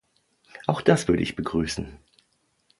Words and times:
Auch 0.65 0.81
das 0.81 1.07
würde 1.07 1.21
ich 1.21 1.35
begrüßen. 1.35 1.99